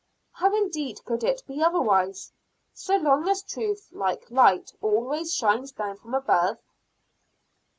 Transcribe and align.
How 0.31 0.51
indeed 0.55 0.99
could 1.05 1.23
it 1.23 1.43
be 1.45 1.61
otherwise, 1.61 2.31
so 2.73 2.95
long 2.97 3.29
as 3.29 3.43
truth 3.43 3.87
like 3.91 4.31
light 4.31 4.71
always 4.81 5.31
shines 5.31 5.71
down 5.73 5.95
from 5.97 6.15
above? 6.15 6.57